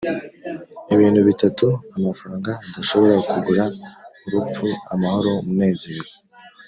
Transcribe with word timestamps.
Ibintu 0.93 1.19
bitatu 1.29 1.67
amafaranga 1.97 2.51
adashobora 2.67 3.17
kugura 3.29 3.63
urupfu, 4.25 4.65
amahoro, 4.93 5.29
umunezero 5.41 6.09